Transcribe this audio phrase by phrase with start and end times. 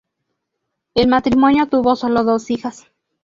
[0.95, 2.87] El matrimonio tuvo solo dos hijas.